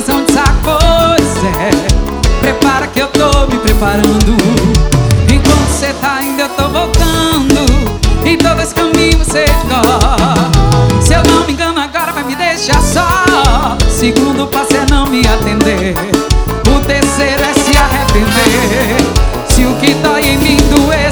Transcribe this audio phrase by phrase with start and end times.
[0.00, 4.36] saco, pois é Prepara que eu tô me preparando.
[5.30, 8.00] Enquanto cê tá indo eu tô voltando.
[8.24, 12.80] Em todo esse caminho você de Se eu não me engano agora vai me deixar
[12.80, 13.76] só.
[13.90, 15.94] Segundo passo é não me atender.
[16.74, 18.96] O terceiro é se arrepender.
[19.46, 21.11] Se o que dói em mim doesse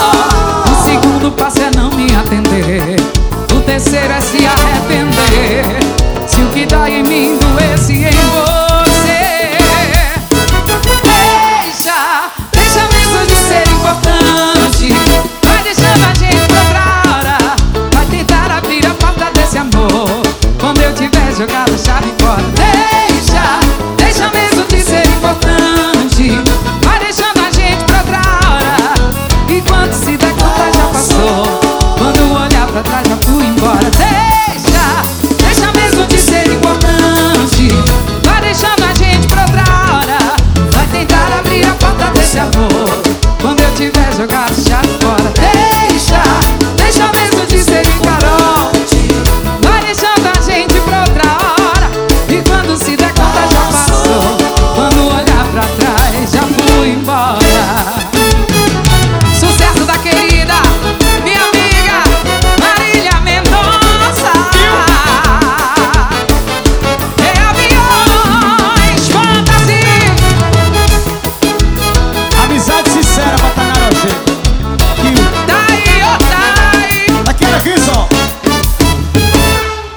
[4.11, 5.63] é se arrepender.
[6.27, 9.57] Se o que dá em mim doesse em você.
[11.63, 14.93] Deixa, deixa mesmo de ser importante.
[15.43, 17.37] Vai deixando a gente pra outra hora.
[17.93, 20.21] Vai tentar abrir a porta desse amor.
[20.59, 22.10] Quando eu tiver jogado a chave